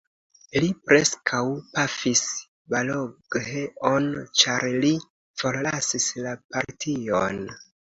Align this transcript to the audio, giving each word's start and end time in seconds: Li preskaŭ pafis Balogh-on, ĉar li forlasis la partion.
Li 0.61 0.69
preskaŭ 0.91 1.41
pafis 1.75 2.23
Balogh-on, 2.75 4.09
ĉar 4.43 4.67
li 4.87 4.93
forlasis 5.45 6.11
la 6.27 6.35
partion. 6.57 7.41